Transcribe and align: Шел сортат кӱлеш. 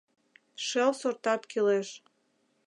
Шел 0.67 0.91
сортат 1.01 1.41
кӱлеш. 1.51 1.89